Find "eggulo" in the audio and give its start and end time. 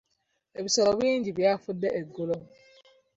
1.99-2.37